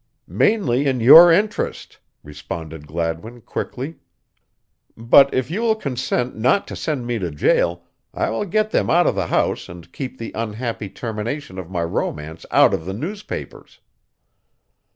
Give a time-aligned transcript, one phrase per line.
[0.25, 3.97] "Mainly in your interest," responded Gladwin quickly,
[4.97, 8.89] "but if you will consent not to send me to jail I will get them
[8.89, 12.93] out of the house and keep the unhappy termination of my romance out of the
[12.93, 13.79] newspapers."